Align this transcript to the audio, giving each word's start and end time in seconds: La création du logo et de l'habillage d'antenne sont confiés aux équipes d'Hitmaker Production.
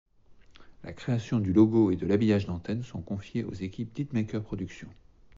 La 0.83 0.93
création 0.93 1.37
du 1.37 1.53
logo 1.53 1.91
et 1.91 1.95
de 1.95 2.07
l'habillage 2.07 2.47
d'antenne 2.47 2.81
sont 2.81 3.03
confiés 3.03 3.43
aux 3.43 3.53
équipes 3.53 3.93
d'Hitmaker 3.93 4.41
Production. 4.41 4.87